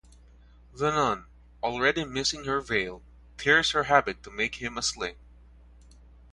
[0.73, 1.27] The nun,
[1.61, 3.03] already missing her veil,
[3.37, 5.17] tears her habit to make him a sling.